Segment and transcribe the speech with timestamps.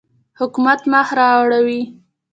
[0.39, 1.81] حکومت مخ را اړوي.